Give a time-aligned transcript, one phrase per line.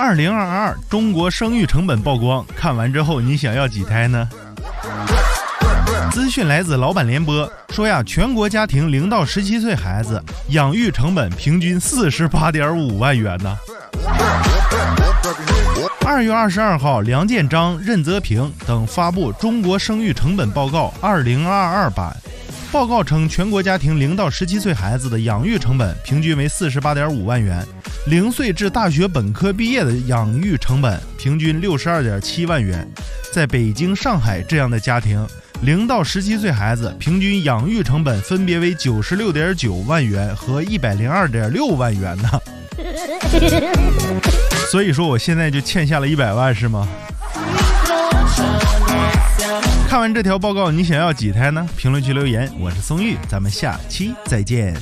[0.00, 4.26] 二零二二中国生育成本曝光，看完之后你想要几胎呢？
[6.10, 13.54] 资讯来自老板联播，说呀，全国家庭零到十七岁孩子养育成本平均四十八点五万元呢。
[16.06, 22.16] 二月二十二号，梁建章、任泽平等发布《中国生育成本报告（二零二二版）》。
[22.72, 27.66] 报告称，全国家庭零到十七岁孩子的养育成本平均为四十八点五万元，
[28.06, 32.88] 零岁至大学本科毕业的养育成本平均六十二点七万元。
[33.32, 35.24] 在北京、上海这样的家庭，
[35.62, 42.28] 零到十七岁孩子平均养育成本分别为九十六点九万元和一百零二点六万元呢。
[44.70, 46.88] 所以说，我现在就欠下了一百万，是吗？
[49.88, 51.68] 看完这条报告，你想要几胎呢？
[51.76, 54.74] 评论区留言，我是松玉，咱们下期再见。